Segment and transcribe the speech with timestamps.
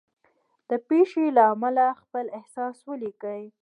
[0.69, 3.43] د پېښې له امله خپل احساس ولیکئ.